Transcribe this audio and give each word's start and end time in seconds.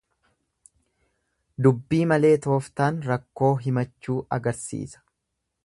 Dubbii 1.67 1.99
malee 2.11 2.31
tooftaan 2.47 2.99
rakkoo 3.11 3.51
himachuu 3.67 4.19
agarsiisa. 4.39 5.07